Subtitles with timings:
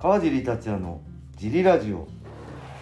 [0.00, 1.02] 川尻達也の
[1.36, 2.08] ジリラジオ。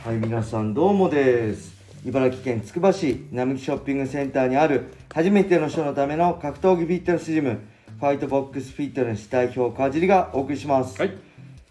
[0.05, 1.75] はい皆さんどうもです。
[2.07, 7.59] 茨城県つくば市並木ショッピングセンターにある初めての人のための格闘技フィットネスジム
[7.99, 11.09] ファイトボックスフィットネス代表川尻がお送りします、はい。
[11.09, 11.17] フ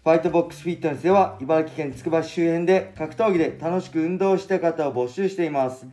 [0.04, 5.86] ァイトボックスフィットネスでは茨城県つくば市周辺で格闘技で楽しく運動したい方を募集しています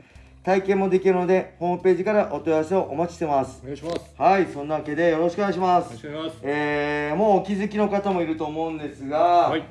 [0.45, 4.13] 体験もできるのでホームページからお問い合わせをお待ちしてますお願いします。
[4.15, 6.37] はいそんなわけでよろしくお願いしまお願いすします。
[6.43, 9.63] えー、もうお気づきの方もいると思うんですが、はい。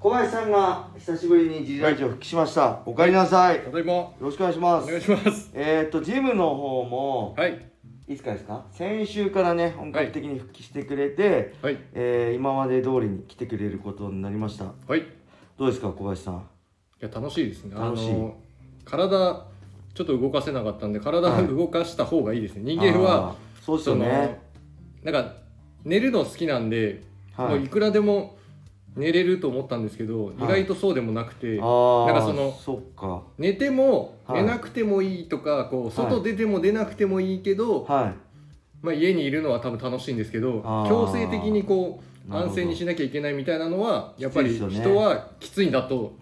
[0.00, 4.10] 小林さんが久しぶりに G ラジオ復帰しました、おかえりなさいよただいま。
[4.18, 5.50] ろしくお願いしますお願いします。
[5.52, 7.70] えー、っとジムの方も、はい。
[8.06, 8.64] いつからですか？
[8.70, 11.78] 先週からね本格的に復帰してくれて、はい。
[11.92, 15.00] えー今まで通りに来てくれることになりましたはい。
[15.00, 15.02] い
[15.58, 16.48] どうですか小林さん？
[17.00, 17.74] や、楽しいですね。
[17.74, 18.14] 楽しい
[18.84, 19.46] 体、
[19.94, 21.46] ちょっと動かせなかったんで、体はい。
[21.46, 22.62] 動かした方がいいですね。
[22.64, 24.40] 人間は、そうですよね。
[25.02, 25.34] なんか、
[25.84, 27.02] 寝るの好きなんで、
[27.36, 27.48] はい。
[27.50, 28.36] もういくらでも
[28.96, 33.22] 寝れると思ったんですけど、意外とそうでもなくて、なんかそのそっか。
[33.38, 34.42] 寝てもはい。
[34.42, 38.24] 寝なくてもいいとか、こう外出ても出なくてもいいけど、はい。
[38.84, 46.12] まあ、家にいるのは多分楽しいんですけど強制的にこう安静にしなきゃいけないみたいなのはやっぱり人はきついんだと、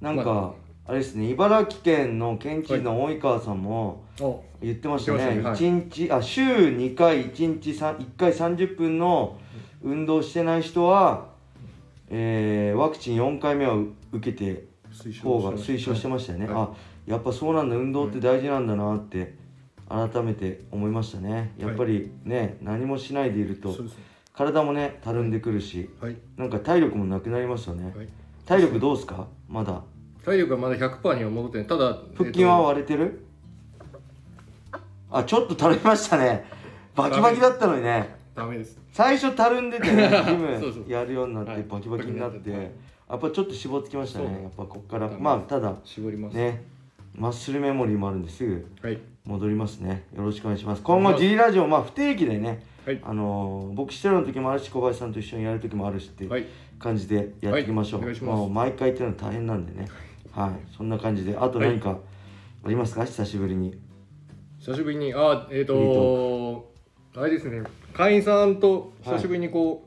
[0.00, 9.38] なんか、まあれですね茨城県の県知事の及川さんもお言ってましたね、言ってました一日あ週2回1日さん1回30分の
[9.82, 11.28] 運動してない人は、
[12.10, 13.74] えーワクチン4回目は
[14.12, 14.64] 受けて
[15.22, 16.54] 方が推奨してましたよね、はい。
[16.56, 16.68] あ
[17.06, 19.34] やっぱそうなんだ運動って大事なんだなって
[19.88, 21.52] 改めて思いましたね。
[21.58, 23.74] やっぱりね、何もしないでいると
[24.32, 27.92] 体もねたるんでくるしはい、なんか体力もなくなりますよね。
[27.96, 28.08] はい、
[28.44, 29.26] 体力どうですか？
[29.48, 29.82] まだ
[30.24, 31.66] 体力はまだ100%には戻ってない。
[31.66, 33.24] ただ腹筋は割れてる、
[35.10, 36.44] あちょっとたるみましたね。
[36.94, 37.88] バキバキだったのにね。
[37.88, 38.78] えっとダメです。
[38.92, 41.62] 最初たるんでてね ジムやるようになってはい。
[41.62, 42.70] バキバキになって、はい
[43.10, 44.26] やっぱちょっと絞ってきましたね。
[44.26, 45.10] やっぱこっから。
[45.18, 46.62] まあただ絞ります、ね
[47.12, 48.98] マッスルメモリーもあるんですぐはい。
[49.24, 50.04] 戻りますね。
[50.16, 50.82] よろしくお願いします。
[50.82, 53.00] 今後 G ラジオまあ不定期でねはい。
[53.02, 56.44] あのー僕してるの時もあるし小林さんと一緒にやる時もあるしってはい。
[56.78, 59.86] 感じでやっていきましょう毎回っていうのは大変なんでね
[60.32, 60.76] はい。
[60.76, 61.36] そんな感じで。
[61.36, 61.98] あと何か
[62.64, 63.04] ありますか？
[63.04, 63.78] 久しぶりに。
[64.58, 65.14] 久しぶりに。
[65.14, 66.70] あえっ、ーと。
[67.16, 67.62] あれですね。
[67.92, 69.86] 会員さんと久しぶりにこ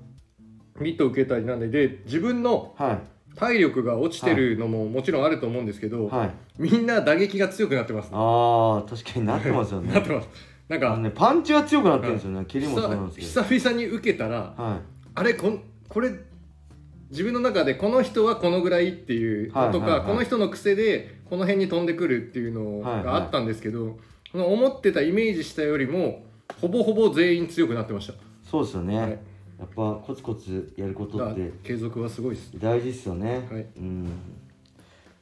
[0.80, 3.00] う、ミットを受けたりなんでで自分のはい。
[3.36, 6.32] 体力が落ちてるのももちろんあると思うんですけど、はい。
[6.60, 9.90] みんな打撃が強くなってます、ね、ああ確かになってますよね。
[9.94, 10.30] なってます。
[10.70, 12.46] なんかねパンチが強くなってるんですよね。
[12.48, 13.44] 蹴りもそうなんですけど。
[13.44, 14.80] 久々に受けたらは
[15.16, 16.12] あれこんこれ
[17.14, 20.08] 自分の中でこの人はこのぐらいっていうのとか、はいはいはい。
[20.08, 24.00] この人の癖でこの辺に飛んでくるっていうのはいはいがあったんですけど、
[24.32, 26.26] この思ってたイメージしたよりも
[26.60, 28.14] ほぼほぼ全員強くなってました。
[28.14, 29.12] いそうですよね、はい。
[29.12, 29.18] や
[29.66, 32.52] っぱコツコツやることって継続はすごいです。
[32.58, 33.66] 大事ですよね、はい。
[33.78, 34.12] うん。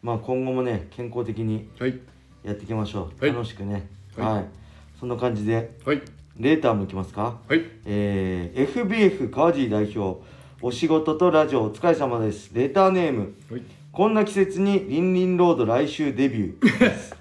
[0.01, 1.99] まあ今後もね健康的にはい。
[2.43, 3.33] やっていきましょう、はい。
[3.33, 3.87] 楽しくね。
[4.17, 4.33] はい。
[4.33, 4.45] はい、
[4.99, 6.01] そんな感じではい。
[6.37, 7.37] レーターもいきますか？
[7.47, 7.61] はい。
[7.85, 10.21] えー、FBF 川尻代表
[10.61, 12.51] お仕事とラジオお疲れ様です。
[12.53, 13.33] レターネーム。
[13.49, 13.63] はい。
[13.91, 16.79] こんな季節にリンリンロード来週デビュー。
[16.79, 17.15] で す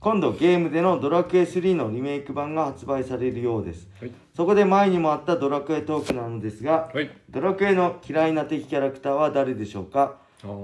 [0.00, 3.88] 今度ゲームでのドラクエ3のリメイク版が発売されるようです。
[4.00, 4.12] はい。
[4.34, 7.10] そこで前にもあったドラクエトークなのですがはい。
[7.30, 10.16] ドラクエの嫌いな敵キャラクターは誰でしょうか？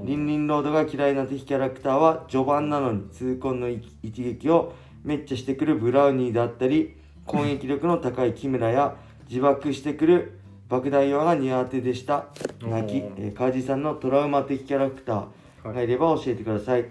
[0.05, 4.75] リンリンロードが嫌いな敵キャラクターは序盤なのに痛恨の一一撃を
[5.05, 8.95] めっちゃしてくるブラウニーだったり攻撃力の高い木村や
[9.29, 10.40] 自爆してくる
[10.71, 12.27] 爆弾岩が苦手でした。
[12.63, 15.17] 泣き、えー、川地さんのトラウマ的キャラクター。
[15.17, 15.75] はい。
[15.75, 16.87] がいれば教えてください、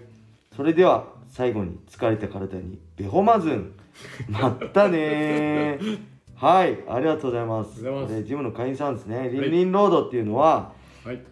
[0.54, 3.72] それでは最後に疲れた体にベホマズン。
[4.28, 5.98] まったねー。
[6.36, 6.78] はい。
[6.88, 7.80] ありがとうございます。
[7.80, 9.30] いジムの会員さんですね。
[9.32, 11.22] リンリンロードっていうのは、はい。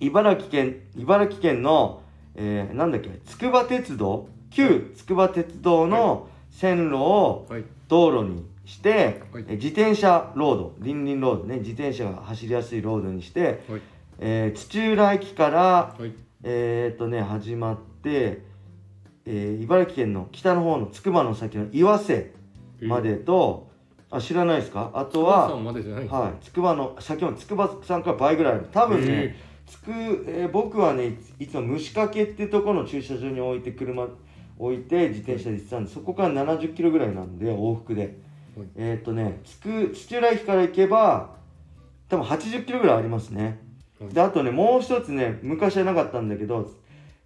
[0.00, 2.02] 茨城県茨城県の、
[2.34, 4.28] えーなんだっけ筑波鉄道？
[4.50, 7.64] 旧筑波鉄道の線路をはい。
[7.88, 9.44] 道路にして、はい。
[9.48, 11.58] え自転車ロードリンリンロードね。
[11.58, 13.80] 自転車が走りやすいロードにして、はい。
[14.20, 15.60] えー土浦駅から
[15.98, 16.12] はい。
[16.42, 18.42] えーっとね始まって、
[19.24, 22.32] えー茨城県の北の方の筑波の先の岩瀬
[22.82, 23.68] までと、
[24.10, 24.90] あ知らないですか？
[24.94, 29.90] あとははさんまでじゃないんですかはい、筑波の先の筑波さんから倍ぐらいある多分ね、へつく、
[30.26, 34.06] えー僕はねいつも虫掛けってとこの駐車場に置いて車
[34.58, 38.12] 置いて自転車で行ってたんでそこから70キロぐらいなんで往復で、はい
[38.76, 41.36] えーっとね土浦駅から行けば
[42.08, 43.60] 多分80キロぐらいありますね、
[44.00, 44.10] はい。
[44.10, 46.70] であとねもう一つね昔はなかったんだけど、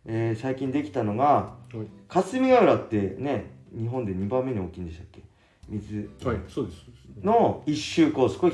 [0.07, 1.77] えー最近できたのがはい。
[2.09, 5.23] 霞ヶ浦ってね日本で2番目に大きいんでしたっけ？
[5.69, 6.11] 水。
[6.25, 6.85] はいそうです。
[7.23, 8.39] の一周コース。
[8.39, 8.53] これ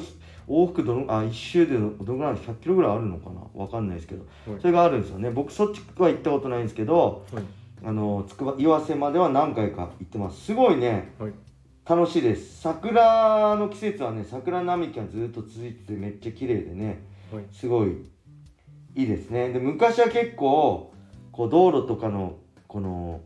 [0.48, 3.40] 往復どのあ1周でどのぐらい100キロぐらいあるのかな？
[3.54, 4.60] わかんないですけど、はい。
[4.60, 5.30] それがあるんですよね。
[5.30, 7.44] 僕そっちは行ったことないんですけどはい。
[7.84, 10.46] あのつくば岩瀬までは何回か行ってます。
[10.46, 11.12] すごいね。
[11.18, 11.32] はい
[11.88, 12.60] 楽しいです。
[12.60, 17.02] 桜の季節はね桜並木がずっと続いててめっちゃ綺麗でね
[17.32, 17.44] はい。
[17.50, 18.04] すごい
[18.94, 19.54] いいですね。
[19.54, 20.92] で昔は結構
[21.32, 22.34] こう道路とかの
[22.66, 23.22] この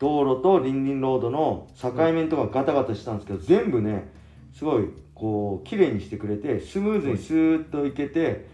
[0.00, 4.10] 道路とリンリンロードの境目とかガタガタしたんですけど、全部ね
[4.52, 8.48] すごいこう綺麗にしてくれてスムーズにスーッと行けて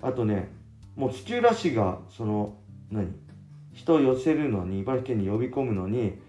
[0.00, 0.52] あとね
[0.94, 2.54] もう土浦市がその
[2.92, 3.08] 何？
[3.72, 6.22] 人を寄せるのに茨城県に呼び込むのに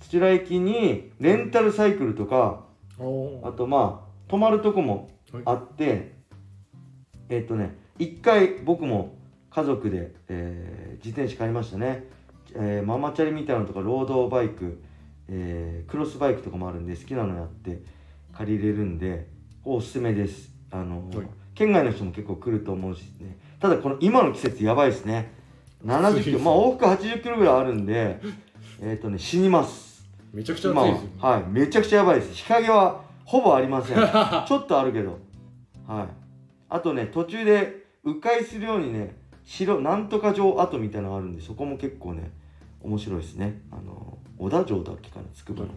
[0.00, 2.64] 土浦駅にレンタルサイクルとか
[2.98, 5.42] おあとまあ泊まるとこもはい。
[5.46, 6.12] あって、
[7.28, 9.14] えっとね一回僕も
[9.50, 12.04] 家族で、えー自転車買いましたね、
[12.54, 14.82] えーママチャリみたいなのとかロードバイク、
[15.28, 17.82] えークロスバイクとかもあるんで好きなのやって
[18.36, 19.28] 借りれるんで
[19.64, 20.50] おすすめです。
[20.70, 21.26] あの、はい。
[21.54, 23.38] 県外の人も結構来ると思うしね。
[23.60, 25.32] ただこの今の季節やばいですね。
[25.84, 28.20] 70キロまあ往復80キロぐらいあるんで
[28.82, 29.89] えっとね死にます
[30.32, 31.10] めちゃくちゃ暑いですよね。
[31.18, 32.34] はいめちゃくちゃやばいです。
[32.34, 33.96] 日陰はほぼありません。
[34.46, 35.18] ちょっとあるけど。
[35.86, 36.08] はい。
[36.68, 42.30] あとね途中で迂回するようにね白なんとか城跡みたいなのがあるんでそこも結構ね
[42.82, 43.60] 面白いですね。
[43.70, 45.76] あの小田城だっけかなつくばの、はい。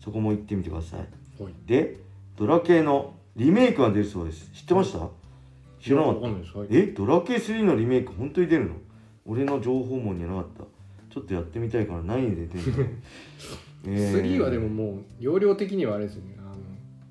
[0.00, 1.42] そこも行ってみてください。
[1.42, 1.54] はい。
[1.66, 1.96] で
[2.36, 4.50] ドラ系のリメイクが出るそうです。
[4.52, 5.08] 知ってました、
[5.80, 6.28] 知らなかった。
[6.70, 8.74] えドラケ3のリメイク本当に出るの？
[9.26, 10.64] 俺の情報網にはなかった。
[11.14, 12.88] ちょっとやってみたいから何で出るの、えー
[13.84, 16.36] 3はでももう容量的にはあれですよね。
[16.38, 16.56] あの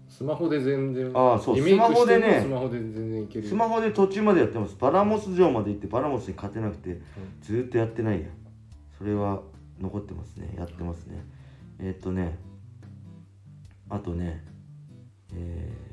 [0.09, 1.11] スマホで全然。
[1.13, 2.41] ああそうスマホでね。
[2.41, 4.75] スマホで全然いけるスマホで途中までやってます。
[4.79, 6.99] バラモス城まで行ってバラモスに勝てなくて
[7.41, 8.27] ずーっとやってないや。
[8.97, 9.41] それは
[9.79, 10.53] 残ってますね。
[10.57, 11.23] やってますね。
[11.79, 12.37] えーっとね。
[13.89, 14.43] あとね。
[15.35, 15.87] えー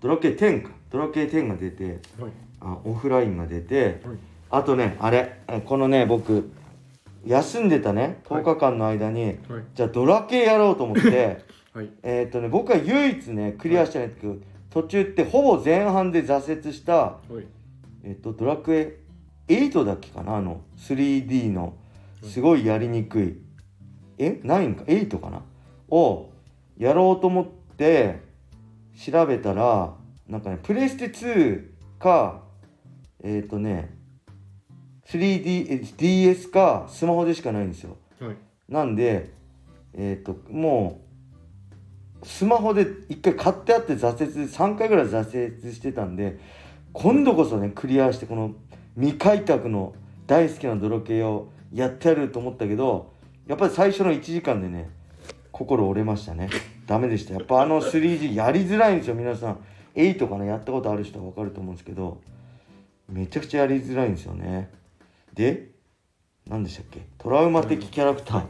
[0.00, 0.70] ドラケ10か。
[0.90, 2.32] ドラケ10が出てはい。
[2.60, 4.16] あオフラインが出てはい。
[4.50, 5.40] あとねあれ。
[5.48, 6.50] えこのね僕
[7.26, 9.36] 休んでたね10日間の間に、はい。
[9.74, 11.90] じゃあドラ系やろうと思って はい。
[12.02, 14.36] えーっとね僕は唯一ねクリアしてないんですけど、
[14.70, 17.46] 途中ってほぼ前半で挫折したはい。
[18.02, 18.98] えっと、ドラクエ
[19.48, 21.74] 8だっけかなあの 3D の
[22.22, 23.36] すごいやりにくい、
[24.18, 25.42] え9か8かな？
[25.88, 26.30] を
[26.78, 27.46] やろうと思っ
[27.76, 28.20] て
[28.94, 29.94] 調べたら
[30.28, 31.64] なんかねプレステ2
[31.98, 32.42] か
[33.22, 33.98] えっ、とね
[35.10, 37.96] 3DS かスマホでしかないんですよ。
[38.20, 38.36] はい。
[38.68, 39.32] なんで
[39.94, 41.00] えっ、とも
[42.22, 46.38] うスマホで一回買ってあって挫折3回ぐらい挫折してたんで
[46.92, 48.54] 今度こそねクリアしてこの
[48.96, 49.94] 未開拓の
[50.26, 53.12] 大好きな泥系をやってやると思ったけど
[53.48, 54.90] やっぱり最初の1時間でね
[55.50, 56.48] 心折れましたね。
[56.86, 57.34] ダメでした。
[57.34, 59.58] やっぱあの 3G やりづらいんですよ皆さん。
[59.94, 62.20] 8かなやったことある人は分かると思うんですけど
[63.08, 64.70] めちゃくちゃやりづらいんですよね
[65.34, 65.70] で
[66.48, 67.06] 何でしたっけ？
[67.18, 68.44] トラウマ的キャラクタ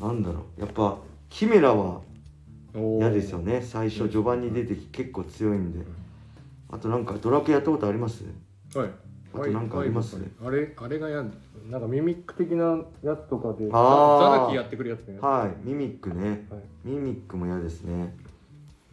[0.00, 0.04] ー。
[0.06, 0.60] なんだろう。
[0.60, 0.98] やっぱ
[1.28, 2.00] キメラは
[2.74, 3.62] 嫌ですよね。
[3.62, 5.80] 最初序盤に出てき結構強いんで。
[6.70, 8.24] あとなんかドラクエやったことあります？
[8.74, 8.90] はい。
[9.34, 10.16] あとなんかあります？
[10.16, 11.32] はいあれあれがやん
[11.70, 15.18] なんかミミック的なやつとかでザラキやってくるやつね。
[15.20, 15.68] はい。
[15.68, 16.46] ミミックね。
[16.50, 16.62] はい。
[16.84, 18.14] ミミックも嫌ですね。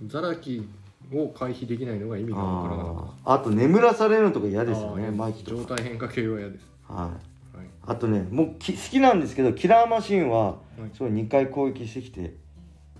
[0.07, 0.67] ザラキ
[1.13, 2.95] を回避できないのが意味がわからなかっ
[3.25, 3.33] た。
[3.33, 5.11] あと眠らされるのとか嫌ですよね。
[5.11, 7.09] マイキと状か態変化系は嫌ですは
[7.53, 7.57] い。
[7.57, 10.57] はいあとねもうき好きなんですけどキラーマシンははい。
[10.93, 12.35] すごい2回攻撃してきて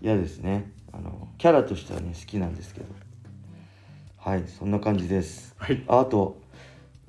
[0.01, 0.71] 嫌ですね。
[0.91, 2.88] あのキャラとしてはね好きなんですけど。
[4.17, 5.55] はいそんな感じです。
[5.57, 5.83] はい。
[5.88, 6.41] ああと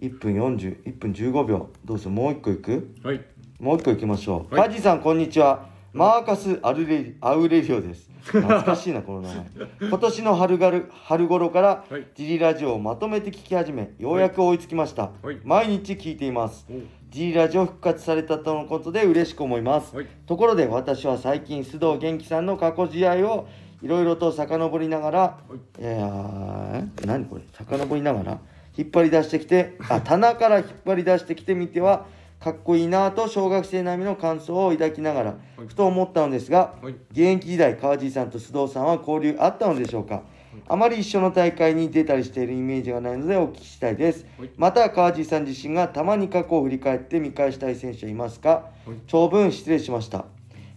[0.01, 1.71] 1分401分15秒。
[1.85, 2.95] どうするもう一個いく？
[3.03, 3.25] はい。
[3.59, 4.55] もう一個行きましょう。
[4.55, 4.69] はい。
[4.69, 5.74] カジさんこんにちは。
[5.95, 8.11] マーカス・アルレアウレリオです。
[8.25, 9.47] 懐かしいなこの名前。
[9.89, 15.13] 今年の春がる春頃からはいジリラジオをまとめて聞き始め、ようやく追いつきました。
[15.23, 16.67] はい毎日聞いています。
[16.69, 16.75] お
[17.11, 19.95] ジリラジオ復活されたとのことで嬉しく思います。
[19.95, 23.47] はいところで私は最近須藤元気さんの過去試合を
[23.81, 27.43] いろいろと遡りながら、はいえー、何これ？
[27.53, 28.39] 遡りながら
[28.77, 32.07] 引っ張り出してきてあ棚から引っ張り出してきてみては
[32.45, 35.67] かっこいいなぁと小学生並みの感想を抱きながらはい。
[35.67, 36.93] ふと思ったのですがはい。
[37.11, 40.21] 現役時代川地さんと須藤さんは交流あったのでしょうか？
[40.69, 44.27] あまり一緒の大会に出たりしているイメージがないのでお聞きしたいです。
[44.39, 44.51] はい。
[44.59, 48.49] また川地さん自身がたまに過去を振り返って見返したい選手はいますか？
[48.51, 48.91] はい。
[49.07, 50.27] 長文失礼しました。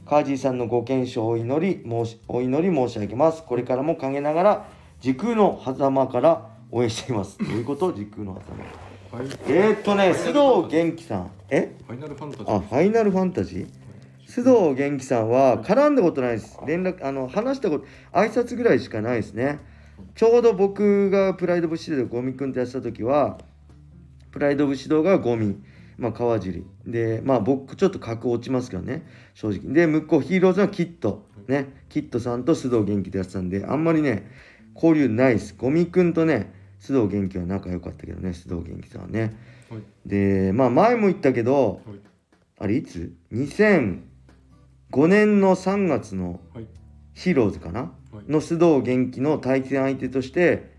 [0.06, 3.44] 川地さんのご健勝をお祈り申しお祈り申し上げます。
[3.44, 4.66] これからも陰ながら
[5.02, 7.38] 時空の狭間から応援しています。
[7.38, 7.92] どういうこと？
[7.92, 8.64] 時空の狭間。
[8.64, 8.87] はい
[9.48, 11.32] えー、っとね須藤元気さん。
[11.50, 11.76] え？
[11.88, 12.56] ファイナルファンタジー。
[12.56, 13.68] あファイナルファンタジー？
[14.28, 16.60] 須藤元気さんは絡んだことないです。
[16.68, 19.60] 連絡あの話したこと挨拶ぐらいしかないですね。
[20.16, 23.40] ちょうど僕がプライド武士道でゴミくんとやってた時は
[24.32, 25.56] プライド武士道がゴミ。
[25.98, 26.66] まあ川尻。
[26.86, 29.08] でまあ僕ちょっと格落ちますけどね。
[29.34, 29.74] 正直。
[29.74, 31.26] で向こうヒーローズはキット。
[31.48, 31.86] ね。
[31.90, 34.30] キットさんと須藤元気でやってたんであんまりね
[34.76, 35.56] 交流ないです。
[35.58, 36.54] ゴミくんとね
[36.94, 39.36] 須藤元気は仲良かったけどね須藤元気さんはね。
[39.70, 39.82] はい。
[40.06, 42.00] でまあ前も言ったけどはい。
[42.60, 46.67] あれいつ ?2005 年の3月のはい。
[47.13, 47.82] ヒーローズかな？
[47.82, 47.88] は
[48.27, 48.32] い。
[48.32, 50.72] の須藤元気の対戦相手として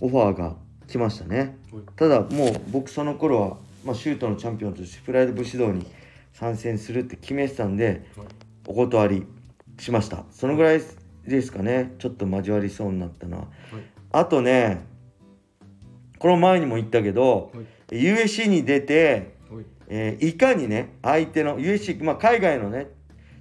[0.00, 0.56] オファーが
[0.86, 1.58] 来ましたね。
[1.72, 1.82] はい。
[1.96, 5.86] ただもう僕その頃は、まあ、シュートのチャンピオンとしてプライド武士道に
[6.32, 8.26] 参戦するって決めてたんではい。
[8.66, 9.26] お断り
[9.78, 10.24] しました。
[10.30, 10.82] そのぐらい
[11.26, 11.94] ですかね。
[11.98, 13.42] ちょっと交わりそうになったのは。
[13.42, 13.52] はい。
[14.12, 14.86] あとね
[16.18, 17.66] この前にも言ったけどはい。
[17.96, 19.64] USC に出てはい。
[19.88, 22.88] えーいかにね相手の USC、まあ、海外のね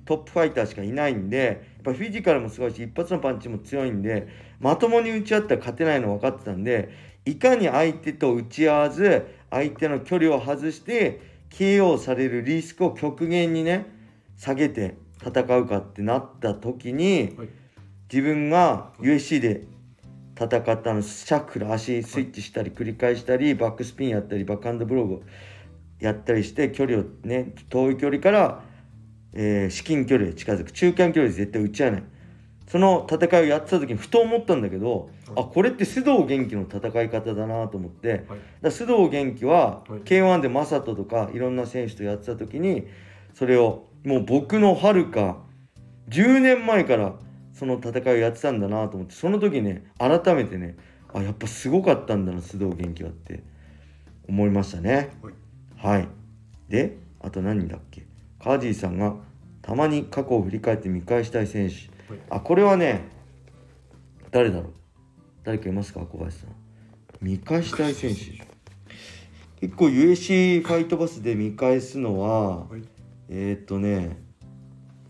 [0.05, 4.27] トップファイターしかいないんでやっぱフィジカルもすごいし一発のパンチも強いんで
[4.59, 6.89] まともに打ち合ったら勝てないの分かってたんで
[7.25, 11.19] いかに相手と打ち合わず相手の距離を外して
[11.49, 13.85] KO されるリスクを極限にね
[14.37, 17.49] 下げて戦うかってなった時にはい。
[18.11, 19.63] 自分が USC で
[20.39, 25.23] 戦ったのシャッフル足スイッチしたり繰り返したりバックスピンやったりバックハンドブログ
[25.99, 28.63] やったりして距離をね遠い距離から、
[29.33, 30.71] えー至近距離へ近づく。
[30.71, 32.03] 中間距離で絶対打ち合えない。
[32.67, 38.39] その戦いをやってた時にふと思ったんだけど、あこれって須藤元気の戦い方だなと思って、はい。
[38.61, 40.01] だ須藤元気ははい。
[40.01, 42.87] K1 で正人とかいろんな選手とやってた時に
[43.33, 45.37] それをもう僕のはるか
[46.09, 47.13] 10年前から
[47.57, 50.75] その戦いをやってたんだなと思ってその時ね改めてね
[51.13, 53.41] あやっぱすごかったんだな須藤元気はって
[54.27, 55.09] 思いましたね。
[55.79, 55.97] はい。
[55.97, 56.07] はい。
[56.69, 58.05] であと何だっけ？
[58.39, 59.15] カージーさんが
[59.61, 61.75] たまに過去を振り返って見返したい選手。
[62.13, 62.21] はい。
[62.29, 63.05] あこれはね
[64.31, 64.73] 誰だろう？
[65.43, 66.01] 誰かいますか？
[66.01, 66.49] 小林さん。
[67.21, 68.45] 見返したい選手。
[69.61, 72.83] 結構 USC ファイトバスで見返すのははい。
[73.29, 74.21] えー、っとね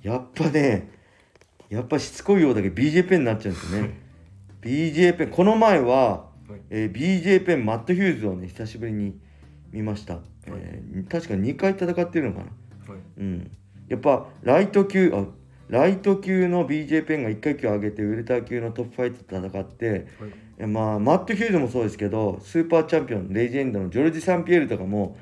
[0.01, 0.96] やっぱね
[1.69, 3.99] やっぱしつこいようだけど BJ ペンになっちゃうんですよね。
[4.61, 6.61] BJ ペンこの前は、はい。
[6.69, 9.19] えー BJ ペンマット・ヒューズをね久しぶりに
[9.71, 12.45] 見ました、えー確か2回戦ってるのかな。
[12.93, 13.01] はい。
[13.17, 13.51] うん、
[13.87, 15.25] やっぱライト級あ
[15.69, 20.03] ライト級の BJ ペンが1階級上げてウェルター級のトップファイトと戦って、はい。
[20.59, 25.17] えまあ、マット・ヒューズもそうですけどスーパーチャンピオンレジェンドのジョルジュ・サンピエールとかも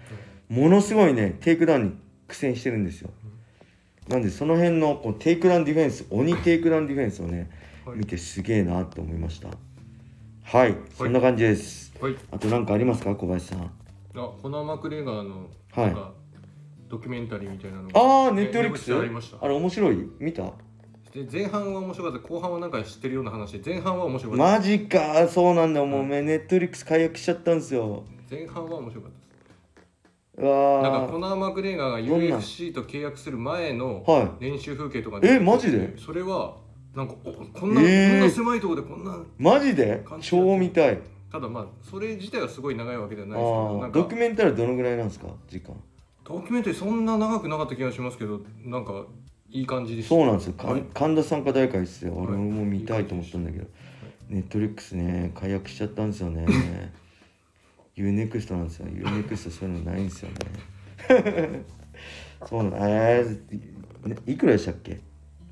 [0.48, 1.92] ものすごいねテイクダウンに
[2.28, 3.10] 苦戦してるんですよ。
[4.08, 7.50] なんでその辺のこうテイクダウンディフェンス鬼テイクダウンディフェンスをね
[7.86, 7.98] はい。
[7.98, 9.50] 見てすげえなと思いました。
[10.44, 11.94] はい、そんな感じです。
[12.00, 12.16] はい。
[12.32, 13.62] あと何かありますか小林さん？
[13.64, 13.70] あ
[14.42, 15.96] コナー・マクレガーのはい。
[16.88, 18.96] ドキュメンタリーみたいなのがああネねットフリックス？
[18.96, 19.44] ありました。
[19.44, 19.98] あれ面白い？
[20.20, 20.44] 見た？
[21.12, 22.28] で前半は面白かった。
[22.28, 24.44] 後半はなんか知ってるような話で前半は面白かった。
[24.58, 25.28] マジか。
[25.28, 25.80] そうなんだ。
[25.80, 28.04] よもうネットフリックス解約しちゃったんですよ。
[28.30, 29.25] 前半は面白かった
[30.38, 35.98] なんかコナー・マクレガーが UFC と契約する前のは練習風景とかえマジで？
[35.98, 36.58] それは
[36.94, 38.20] なんかおこんな、えー。
[38.20, 40.04] こんな狭いところでこんなマジで？
[40.22, 41.00] 超見たい。
[41.32, 45.28] ただまあそれ自体はすごい長いわけではあないですけどなんかードキュメンタリーはどのぐらいなんですか？
[45.48, 45.74] 時間。
[46.24, 49.06] ドキュメンタリーそんな長くなかった気がしますけどなんか
[49.52, 50.84] いい感じでしたそうなんですよ、はい。
[50.94, 53.66] 神田さんか誰かですよ、はい俺も見たいと思ったんだけど、
[54.30, 56.46] ネットフリックスね解約しちゃったんですよね
[57.98, 58.88] UNEXT なんですよ。
[58.88, 61.64] UNEXT そういうのないんですよね。
[62.46, 65.00] そうなんえーねいくらでしたっけ？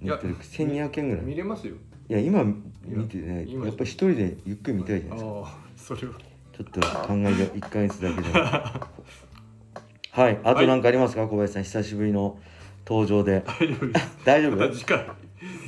[0.01, 0.61] ネットフリックス。
[0.61, 1.25] 1200円ぐらい。
[1.25, 1.75] 見れますよ。
[2.09, 2.43] いや今
[2.85, 5.31] 見てね今やっぱ一人でゆっくり見たいじゃないですか。
[5.39, 6.13] ああそれは。
[6.55, 8.35] ちょっと考えが1ヶ月だけでも
[10.11, 12.37] はいあと何かありますか、小林さん久しぶりの
[12.85, 13.43] 登場で。
[13.47, 14.17] 大丈夫です。
[14.25, 14.55] 大丈夫？
[14.57, 15.07] また次回。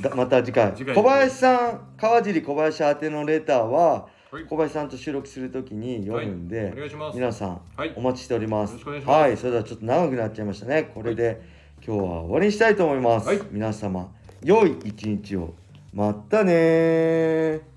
[0.02, 0.72] だまた次回。
[0.76, 6.74] 次回小林さん川尻小林宛てのレターははい小林さんと収録するときに読むんで、
[7.14, 7.92] 皆さんはい。
[7.96, 9.36] お待ちしております、はい。
[9.36, 10.90] それではちょっと長くなっちゃいましたね。
[10.94, 11.40] これで
[11.86, 13.40] 今日は終わりにしたいと思います、はい。
[13.50, 14.10] 皆様
[14.42, 15.54] 良い一日を。
[15.92, 17.75] またねー